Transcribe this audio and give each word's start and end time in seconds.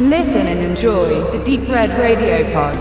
Listen 0.00 0.46
and 0.46 0.60
enjoy 0.60 1.08
the 1.32 1.44
Deep 1.44 1.68
Red 1.68 1.90
Radio 1.98 2.44
Pod. 2.52 2.78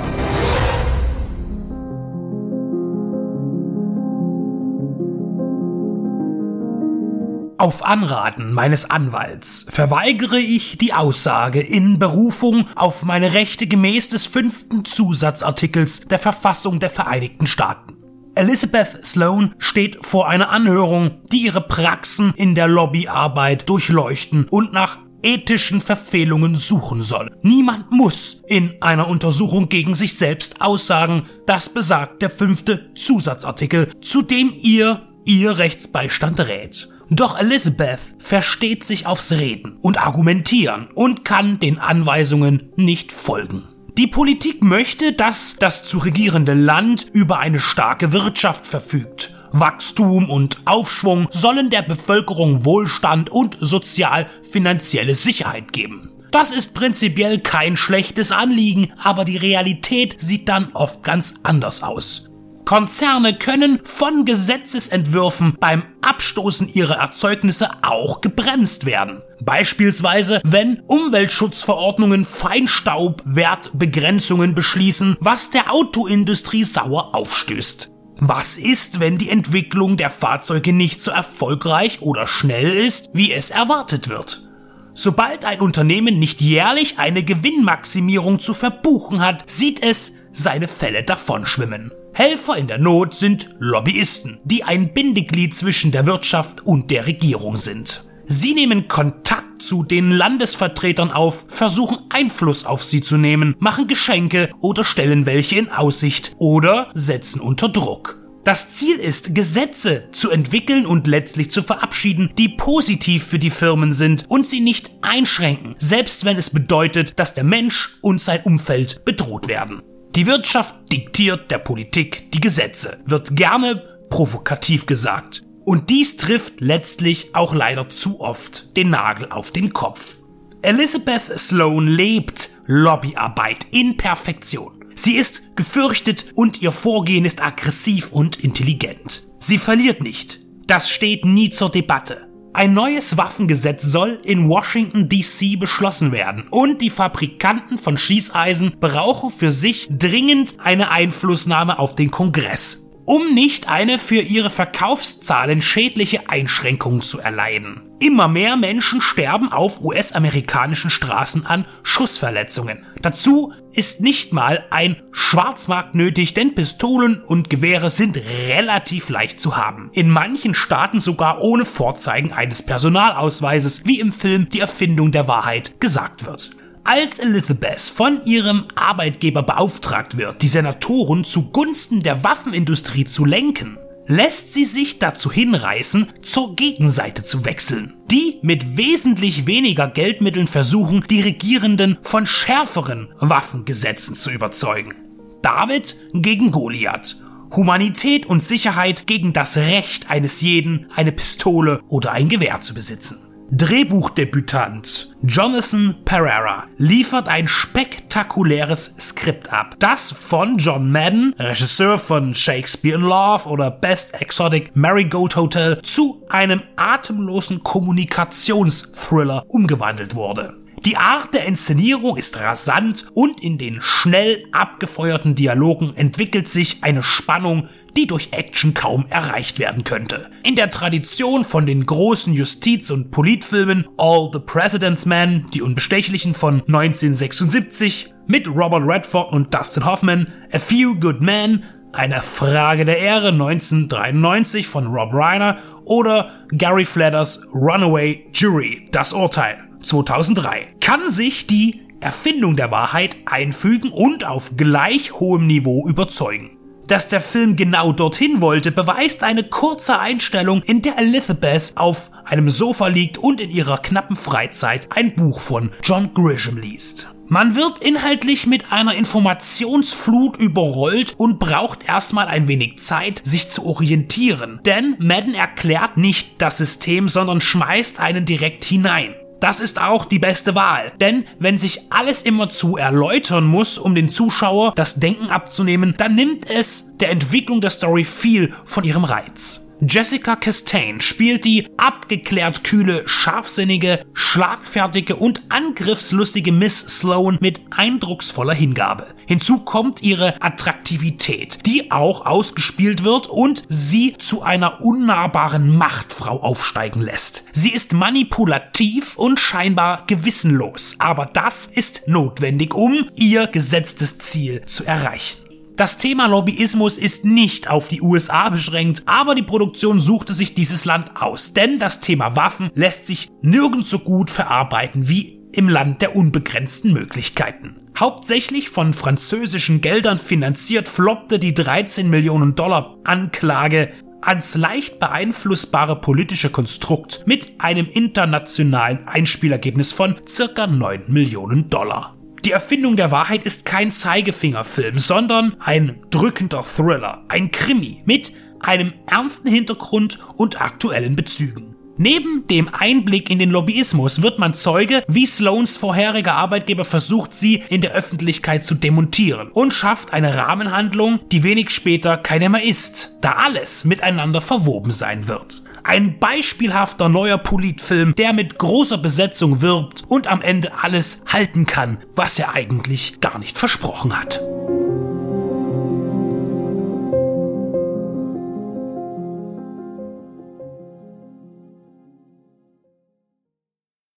Auf 7.58 7.84
Anraten 7.84 8.54
meines 8.54 8.92
Anwalts 8.92 9.66
verweigere 9.68 10.38
ich 10.38 10.78
die 10.78 10.94
Aussage 10.94 11.60
in 11.60 11.98
Berufung 11.98 12.68
auf 12.76 13.02
meine 13.02 13.34
Rechte 13.34 13.66
gemäß 13.66 14.10
des 14.10 14.28
fünften 14.28 14.86
Zusatzartikels 14.86 16.02
der 16.02 16.20
Verfassung 16.20 16.80
der 16.80 16.92
Vereinigten 16.92 17.48
Staaten. 17.48 17.98
Elizabeth 18.36 19.04
Sloan 19.04 19.56
steht 19.58 20.06
vor 20.06 20.30
einer 20.30 20.50
Anhörung, 20.50 21.22
die 21.32 21.46
ihre 21.46 21.62
Praxen 21.62 22.36
in 22.36 22.54
der 22.54 22.68
Lobbyarbeit 22.68 23.68
durchleuchten 23.68 24.46
und 24.48 24.72
nach 24.72 25.00
ethischen 25.24 25.82
Verfehlungen 25.82 26.56
suchen 26.56 27.02
soll. 27.02 27.36
Niemand 27.42 27.92
muss 27.92 28.42
in 28.48 28.74
einer 28.82 29.08
Untersuchung 29.08 29.70
gegen 29.70 29.96
sich 29.96 30.16
selbst 30.16 30.62
aussagen. 30.62 31.24
Das 31.46 31.70
besagt 31.70 32.22
der 32.22 32.30
fünfte 32.30 32.94
Zusatzartikel, 32.94 33.92
zu 34.02 34.22
dem 34.22 34.54
ihr 34.56 35.08
ihr 35.26 35.58
Rechtsbeistand 35.58 36.40
rät. 36.40 36.90
Doch 37.10 37.38
Elizabeth 37.40 38.00
versteht 38.18 38.84
sich 38.84 39.06
aufs 39.06 39.32
Reden 39.32 39.78
und 39.82 40.00
Argumentieren 40.00 40.88
und 40.94 41.24
kann 41.24 41.60
den 41.60 41.80
Anweisungen 41.80 42.72
nicht 42.76 43.12
folgen. 43.12 43.64
Die 43.98 44.08
Politik 44.08 44.64
möchte, 44.64 45.14
dass 45.14 45.56
das 45.58 45.84
zu 45.84 45.98
regierende 45.98 46.54
Land 46.54 47.08
über 47.14 47.40
eine 47.40 47.60
starke 47.60 48.14
Wirtschaft 48.14 48.68
verfügt. 48.68 49.34
Wachstum 49.52 50.30
und 50.30 50.58
Aufschwung 50.66 51.28
sollen 51.32 51.70
der 51.70 51.82
Bevölkerung 51.82 52.66
Wohlstand 52.66 53.30
und 53.30 53.58
sozial-finanzielle 53.60 55.16
Sicherheit 55.16 55.74
geben. 55.74 56.12
Das 56.32 56.52
ist 56.52 56.74
prinzipiell 56.74 57.40
kein 57.40 57.78
schlechtes 57.78 58.32
Anliegen, 58.32 58.92
aber 59.04 59.26
die 59.26 59.38
Realität 59.38 60.16
sieht 60.20 60.50
dann 60.50 60.72
oft 60.74 61.04
ganz 61.04 61.36
anders 61.44 61.84
aus. 61.84 62.28
Konzerne 62.68 63.34
können 63.34 63.80
von 63.84 64.26
Gesetzesentwürfen 64.26 65.56
beim 65.58 65.84
Abstoßen 66.02 66.68
ihrer 66.68 66.96
Erzeugnisse 66.96 67.70
auch 67.82 68.20
gebremst 68.20 68.86
werden. 68.86 69.22
Beispielsweise, 69.42 70.42
wenn 70.44 70.82
Umweltschutzverordnungen 70.86 72.26
Feinstaubwertbegrenzungen 72.26 74.54
beschließen, 74.54 75.16
was 75.22 75.50
der 75.50 75.74
Autoindustrie 75.74 76.66
sauer 76.66 77.16
aufstößt. 77.16 77.90
Was 78.20 78.58
ist, 78.58 79.00
wenn 79.00 79.20
die 79.20 79.30
Entwicklung 79.30 79.96
der 79.96 80.10
Fahrzeuge 80.10 80.74
nicht 80.74 81.02
so 81.02 81.12
erfolgreich 81.12 82.02
oder 82.02 82.26
schnell 82.26 82.74
ist, 82.74 83.10
wie 83.14 83.32
es 83.32 83.52
erwartet 83.52 84.10
wird? 84.10 84.50
Sobald 84.96 85.46
ein 85.46 85.62
Unternehmen 85.62 86.18
nicht 86.18 86.42
jährlich 86.42 86.98
eine 86.98 87.24
Gewinnmaximierung 87.24 88.40
zu 88.40 88.56
verbuchen 88.56 89.22
hat, 89.22 89.44
sieht 89.48 89.84
es 89.84 90.14
seine 90.32 90.68
Fälle 90.68 91.04
davonschwimmen. 91.04 91.92
Helfer 92.14 92.58
in 92.58 92.68
der 92.68 92.80
Not 92.80 93.14
sind 93.14 93.50
Lobbyisten, 93.60 94.40
die 94.44 94.64
ein 94.64 94.94
Bindeglied 94.96 95.54
zwischen 95.54 95.92
der 95.92 96.08
Wirtschaft 96.08 96.66
und 96.66 96.90
der 96.90 97.06
Regierung 97.06 97.58
sind. 97.58 98.04
Sie 98.30 98.54
nehmen 98.54 98.90
Kontakt 98.90 99.62
zu 99.62 99.84
den 99.84 100.12
Landesvertretern 100.12 101.12
auf, 101.12 101.46
versuchen 101.48 102.00
Einfluss 102.10 102.66
auf 102.66 102.84
sie 102.84 103.00
zu 103.00 103.16
nehmen, 103.16 103.56
machen 103.60 103.88
Geschenke 103.88 104.50
oder 104.60 104.84
stellen 104.84 105.26
welche 105.26 105.58
in 105.58 105.70
Aussicht 105.70 106.34
oder 106.38 106.92
setzen 106.94 107.40
unter 107.40 107.70
Druck. 107.70 108.20
Das 108.44 108.70
Ziel 108.72 108.98
ist, 108.98 109.34
Gesetze 109.34 110.10
zu 110.12 110.30
entwickeln 110.30 110.86
und 110.86 111.08
letztlich 111.08 111.52
zu 111.52 111.64
verabschieden, 111.64 112.30
die 112.38 112.50
positiv 112.50 113.26
für 113.26 113.40
die 113.40 113.50
Firmen 113.50 113.94
sind 113.94 114.26
und 114.28 114.46
sie 114.46 114.60
nicht 114.60 114.92
einschränken, 115.02 115.76
selbst 115.80 116.26
wenn 116.26 116.38
es 116.38 116.50
bedeutet, 116.50 117.18
dass 117.20 117.34
der 117.34 117.46
Mensch 117.46 117.98
und 118.02 118.20
sein 118.20 118.42
Umfeld 118.44 119.06
bedroht 119.06 119.48
werden. 119.48 119.82
Die 120.16 120.26
Wirtschaft 120.28 120.76
diktiert 120.92 121.50
der 121.50 121.60
Politik 121.60 122.30
die 122.34 122.42
Gesetze, 122.42 123.00
wird 123.06 123.38
gerne 123.38 123.84
provokativ 124.10 124.86
gesagt. 124.86 125.44
Und 125.68 125.90
dies 125.90 126.16
trifft 126.16 126.62
letztlich 126.62 127.36
auch 127.36 127.54
leider 127.54 127.90
zu 127.90 128.22
oft 128.22 128.78
den 128.78 128.90
Nagel 128.90 129.28
auf 129.30 129.52
den 129.52 129.74
Kopf. 129.74 130.20
Elizabeth 130.62 131.38
Sloan 131.38 131.88
lebt 131.88 132.52
Lobbyarbeit 132.68 133.66
in 133.72 133.98
Perfektion. 133.98 134.86
Sie 134.96 135.18
ist 135.18 135.58
gefürchtet 135.58 136.32
und 136.36 136.62
ihr 136.62 136.72
Vorgehen 136.72 137.26
ist 137.26 137.44
aggressiv 137.44 138.14
und 138.14 138.42
intelligent. 138.42 139.28
Sie 139.42 139.58
verliert 139.58 140.02
nicht. 140.02 140.40
Das 140.68 140.90
steht 140.90 141.26
nie 141.26 141.50
zur 141.50 141.70
Debatte. 141.70 142.30
Ein 142.54 142.74
neues 142.74 143.18
Waffengesetz 143.18 143.84
soll 143.84 144.22
in 144.24 144.48
Washington 144.48 145.10
DC 145.10 145.60
beschlossen 145.60 146.14
werden 146.14 146.46
und 146.50 146.82
die 146.82 146.90
Fabrikanten 146.90 147.78
von 147.78 147.98
Schießeisen 147.98 148.78
brauchen 148.80 149.30
für 149.32 149.52
sich 149.52 149.90
dringend 149.92 150.56
eine 150.60 150.92
Einflussnahme 150.92 151.78
auf 151.78 151.96
den 151.96 152.10
Kongress 152.10 152.87
um 153.08 153.34
nicht 153.34 153.70
eine 153.70 154.00
für 154.00 154.20
ihre 154.20 154.50
Verkaufszahlen 154.50 155.62
schädliche 155.62 156.30
Einschränkung 156.30 157.02
zu 157.02 157.20
erleiden. 157.20 157.84
Immer 158.00 158.28
mehr 158.28 158.58
Menschen 158.58 159.00
sterben 159.00 159.52
auf 159.52 159.82
US-amerikanischen 159.82 160.90
Straßen 160.90 161.46
an 161.46 161.66
Schussverletzungen. 161.84 162.86
Dazu 163.02 163.54
ist 163.72 164.02
nicht 164.02 164.34
mal 164.34 164.66
ein 164.72 164.98
Schwarzmarkt 165.14 165.96
nötig, 165.96 166.34
denn 166.34 166.54
Pistolen 166.54 167.24
und 167.24 167.50
Gewehre 167.50 167.90
sind 167.90 168.18
relativ 168.18 169.08
leicht 169.08 169.40
zu 169.40 169.56
haben. 169.56 169.90
In 169.94 170.10
manchen 170.10 170.54
Staaten 170.54 171.00
sogar 171.00 171.42
ohne 171.42 171.64
Vorzeigen 171.64 172.34
eines 172.34 172.62
Personalausweises, 172.62 173.86
wie 173.86 174.02
im 174.02 174.12
Film 174.12 174.50
Die 174.50 174.60
Erfindung 174.60 175.14
der 175.14 175.30
Wahrheit 175.30 175.80
gesagt 175.80 176.26
wird. 176.26 176.52
Als 176.90 177.20
Elizabeth 177.20 177.82
von 177.82 178.24
ihrem 178.24 178.64
Arbeitgeber 178.76 179.44
beauftragt 179.44 180.16
wird, 180.16 180.42
die 180.42 180.48
Senatoren 180.48 181.26
zugunsten 181.26 182.02
der 182.02 182.24
Waffenindustrie 182.24 183.04
zu 183.04 183.26
lenken, 183.26 183.78
lässt 184.06 184.54
sie 184.54 184.64
sich 184.64 184.98
dazu 184.98 185.30
hinreißen, 185.30 186.08
zur 186.22 186.56
Gegenseite 186.56 187.24
zu 187.24 187.44
wechseln, 187.44 187.96
die 188.10 188.40
mit 188.42 188.78
wesentlich 188.78 189.46
weniger 189.46 189.90
Geldmitteln 189.90 190.48
versuchen, 190.48 191.04
die 191.10 191.20
Regierenden 191.20 191.98
von 192.04 192.26
schärferen 192.26 193.10
Waffengesetzen 193.20 194.16
zu 194.16 194.32
überzeugen. 194.32 194.94
David 195.42 195.94
gegen 196.14 196.52
Goliath. 196.52 197.18
Humanität 197.54 198.26
und 198.26 198.42
Sicherheit 198.42 199.08
gegen 199.08 199.34
das 199.34 199.58
Recht 199.58 200.10
eines 200.10 200.40
jeden, 200.40 200.90
eine 200.96 201.12
Pistole 201.12 201.82
oder 201.90 202.14
ein 202.14 202.30
Gewehr 202.30 202.62
zu 202.62 202.74
besitzen. 202.74 203.27
Drehbuchdebütant 203.50 205.16
Jonathan 205.22 205.96
Pereira 206.04 206.66
liefert 206.78 207.30
ein 207.30 207.48
spektakuläres 207.48 208.94
Skript 209.00 209.54
ab, 209.54 209.78
das 209.80 210.12
von 210.12 210.58
John 210.58 210.92
Madden, 210.92 211.34
Regisseur 211.40 211.98
von 211.98 212.36
Shakespeare 212.36 212.98
in 212.98 213.04
Love 213.04 213.48
oder 213.48 213.72
Best 213.72 214.20
Exotic 214.20 214.76
Marigold 214.76 215.38
Hotel, 215.38 215.82
zu 215.82 216.26
einem 216.28 216.62
atemlosen 216.76 217.64
Kommunikationsthriller 217.64 219.46
umgewandelt 219.48 220.14
wurde. 220.14 220.67
Die 220.86 220.96
Art 220.96 221.34
der 221.34 221.46
Inszenierung 221.46 222.18
ist 222.18 222.40
rasant 222.40 223.08
und 223.14 223.44
in 223.44 223.58
den 223.58 223.82
schnell 223.82 224.46
abgefeuerten 224.52 225.36
Dialogen 225.36 225.94
entwickelt 225.96 226.48
sich 226.48 226.84
eine 226.84 227.04
Spannung, 227.04 227.68
die 227.98 228.06
durch 228.06 228.30
Action 228.32 228.74
kaum 228.76 229.06
erreicht 229.10 229.58
werden 229.58 229.84
könnte. 229.84 230.30
In 230.44 230.56
der 230.56 230.70
Tradition 230.70 231.44
von 231.44 231.66
den 231.66 231.86
großen 231.86 232.34
Justiz- 232.34 232.92
und 232.92 233.10
Politfilmen 233.12 233.88
All 233.98 234.30
the 234.32 234.40
President's 234.40 235.08
Men, 235.08 235.48
die 235.54 235.64
Unbestechlichen 235.64 236.36
von 236.36 236.62
1976, 236.62 238.14
mit 238.28 238.48
Robert 238.48 238.84
Redford 238.86 239.34
und 239.34 239.54
Dustin 239.54 239.86
Hoffman, 239.86 240.28
A 240.54 240.60
Few 240.60 240.96
Good 241.00 241.22
Men, 241.22 241.64
eine 241.92 242.22
Frage 242.22 242.86
der 242.86 243.00
Ehre 243.00 243.30
1993 243.30 244.68
von 244.68 244.88
Rob 244.88 245.14
Reiner 245.14 245.58
oder 245.86 246.32
Gary 246.50 246.86
Fladders 246.86 247.48
Runaway 247.54 248.28
Jury, 248.32 248.88
das 248.92 249.14
Urteil 249.14 249.67
2003, 249.82 250.76
kann 250.82 251.10
sich 251.10 251.48
die 251.48 251.82
Erfindung 252.00 252.56
der 252.56 252.72
Wahrheit 252.72 253.18
einfügen 253.26 253.92
und 253.92 254.24
auf 254.24 254.52
gleich 254.56 255.14
hohem 255.14 255.48
Niveau 255.48 255.88
überzeugen. 255.88 256.58
Dass 256.88 257.10
der 257.10 257.20
Film 257.20 257.58
genau 257.58 257.92
dorthin 257.92 258.40
wollte, 258.40 258.72
beweist 258.72 259.24
eine 259.24 259.44
kurze 259.44 260.00
Einstellung, 260.00 260.62
in 260.64 260.82
der 260.82 260.98
Elizabeth 260.98 261.74
auf 261.76 262.12
einem 262.24 262.50
Sofa 262.50 262.88
liegt 262.88 263.18
und 263.18 263.42
in 263.42 263.52
ihrer 263.52 263.78
knappen 263.78 264.16
Freizeit 264.16 264.88
ein 264.92 265.14
Buch 265.14 265.40
von 265.40 265.72
John 265.84 266.14
Grisham 266.14 266.58
liest. 266.58 267.14
Man 267.30 267.56
wird 267.56 267.84
inhaltlich 267.84 268.48
mit 268.48 268.72
einer 268.72 268.96
Informationsflut 268.96 270.38
überrollt 270.38 271.14
und 271.18 271.40
braucht 271.40 271.84
erstmal 271.84 272.28
ein 272.28 272.48
wenig 272.48 272.80
Zeit, 272.80 273.22
sich 273.26 273.50
zu 273.50 273.66
orientieren. 273.66 274.62
Denn 274.66 274.96
Madden 275.00 275.34
erklärt 275.34 275.98
nicht 275.98 276.42
das 276.42 276.58
System, 276.58 277.10
sondern 277.10 277.42
schmeißt 277.42 278.00
einen 278.00 278.24
direkt 278.24 278.64
hinein. 278.64 279.14
Das 279.40 279.60
ist 279.60 279.80
auch 279.80 280.06
die 280.06 280.20
beste 280.20 280.56
Wahl, 280.56 280.92
denn 281.00 281.26
wenn 281.38 281.58
sich 281.58 281.92
alles 281.92 282.24
immer 282.24 282.50
zu 282.50 282.78
erläutern 282.78 283.46
muss, 283.46 283.78
um 283.78 283.94
den 283.94 284.10
Zuschauer 284.10 284.74
das 284.76 284.96
Denken 284.96 285.30
abzunehmen, 285.30 285.94
dann 285.98 286.16
nimmt 286.16 286.50
es 286.50 286.92
der 286.98 287.12
Entwicklung 287.12 287.62
der 287.62 287.70
Story 287.70 288.04
viel 288.04 288.54
von 288.66 288.84
ihrem 288.84 289.04
Reiz. 289.04 289.67
Jessica 289.80 290.36
Chastain 290.36 291.02
spielt 291.02 291.46
die 291.46 291.68
abgeklärt 291.78 292.64
kühle, 292.64 293.04
scharfsinnige, 293.06 294.04
schlagfertige 294.14 295.16
und 295.16 295.44
angriffslustige 295.50 296.52
Miss 296.52 296.80
Sloan 296.80 297.38
mit 297.42 297.62
eindrucksvoller 297.70 298.56
Hingabe. 298.56 299.06
Hinzu 299.28 299.60
kommt 299.60 300.02
ihre 300.02 300.42
Attraktivität, 300.42 301.60
die 301.68 301.92
auch 301.92 302.26
ausgespielt 302.26 303.04
wird 303.04 303.28
und 303.28 303.64
sie 303.68 304.16
zu 304.18 304.42
einer 304.42 304.82
unnahbaren 304.82 305.78
Machtfrau 305.78 306.42
aufsteigen 306.42 307.02
lässt. 307.02 307.44
Sie 307.54 307.72
ist 307.72 307.94
manipulativ 307.94 309.16
und 309.16 309.40
scheinbar 309.40 310.06
gewissenlos, 310.08 310.96
aber 310.98 311.28
das 311.28 311.68
ist 311.68 312.08
notwendig, 312.08 312.74
um 312.74 313.10
ihr 313.16 313.46
gesetztes 313.46 314.18
Ziel 314.18 314.64
zu 314.66 314.86
erreichen. 314.86 315.47
Das 315.78 316.00
Thema 316.00 316.26
Lobbyismus 316.26 316.98
ist 316.98 317.24
nicht 317.24 317.70
auf 317.70 317.88
die 317.88 318.02
USA 318.02 318.50
beschränkt, 318.50 319.04
aber 319.06 319.36
die 319.36 319.44
Produktion 319.44 320.00
suchte 320.00 320.34
sich 320.34 320.56
dieses 320.56 320.86
Land 320.86 321.22
aus, 321.22 321.54
denn 321.54 321.78
das 321.78 322.00
Thema 322.00 322.36
Waffen 322.36 322.72
lässt 322.74 323.06
sich 323.06 323.28
nirgends 323.44 323.92
so 323.92 324.00
gut 324.00 324.32
verarbeiten 324.32 325.08
wie 325.08 325.40
im 325.54 325.70
Land 325.70 326.02
der 326.02 326.16
unbegrenzten 326.16 326.94
Möglichkeiten. 326.94 327.76
Hauptsächlich 327.96 328.72
von 328.72 328.96
französischen 328.96 329.80
Geldern 329.80 330.18
finanziert 330.18 330.90
floppte 330.90 331.38
die 331.38 331.54
13 331.54 332.10
Millionen 332.10 332.56
Dollar 332.56 332.98
Anklage 333.04 333.92
ans 334.20 334.56
leicht 334.56 335.00
beeinflussbare 335.00 336.02
politische 336.02 336.50
Konstrukt 336.50 337.24
mit 337.28 337.54
einem 337.60 337.86
internationalen 337.86 339.08
Einspielergebnis 339.08 339.92
von 339.92 340.16
circa 340.28 340.66
9 340.66 341.04
Millionen 341.06 341.70
Dollar. 341.70 342.17
Die 342.48 342.54
Erfindung 342.54 342.96
der 342.96 343.12
Wahrheit 343.12 343.44
ist 343.44 343.66
kein 343.66 343.92
Zeigefingerfilm, 343.92 345.00
sondern 345.00 345.58
ein 345.60 346.00
drückender 346.12 346.64
Thriller, 346.64 347.26
ein 347.28 347.52
Krimi 347.52 348.04
mit 348.06 348.32
einem 348.62 348.94
ernsten 349.06 349.50
Hintergrund 349.50 350.20
und 350.38 350.62
aktuellen 350.62 351.18
Bezügen. 351.18 351.76
Neben 351.98 352.48
dem 352.48 352.70
Einblick 352.72 353.30
in 353.30 353.40
den 353.40 353.50
Lobbyismus 353.50 354.22
wird 354.22 354.40
man 354.40 354.54
Zeuge, 354.54 355.04
wie 355.10 355.26
Sloans 355.26 355.76
vorheriger 355.76 356.36
Arbeitgeber 356.36 356.86
versucht, 356.86 357.34
sie 357.34 357.64
in 357.68 357.82
der 357.82 357.92
Öffentlichkeit 357.92 358.64
zu 358.64 358.76
demontieren 358.76 359.52
und 359.52 359.74
schafft 359.74 360.14
eine 360.14 360.38
Rahmenhandlung, 360.38 361.20
die 361.34 361.44
wenig 361.44 361.70
später 361.70 362.16
keine 362.16 362.48
mehr 362.48 362.64
ist, 362.64 363.18
da 363.20 363.34
alles 363.34 363.84
miteinander 363.84 364.40
verwoben 364.40 364.94
sein 364.94 365.28
wird. 365.28 365.64
Ein 365.88 366.20
beispielhafter 366.20 367.08
neuer 367.08 367.38
Politfilm, 367.38 368.14
der 368.14 368.34
mit 368.34 368.58
großer 368.58 368.98
Besetzung 368.98 369.62
wirbt 369.62 370.04
und 370.06 370.28
am 370.28 370.42
Ende 370.42 370.74
alles 370.84 371.22
halten 371.26 371.66
kann, 371.66 372.00
was 372.14 372.38
er 372.38 372.54
eigentlich 372.54 373.22
gar 373.22 373.40
nicht 373.40 373.58
versprochen 373.58 374.20
hat. 374.20 374.42